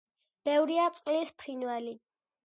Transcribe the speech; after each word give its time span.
ბევრია 0.47 0.85
წყლის 0.99 1.31
ფრინველი. 1.43 1.93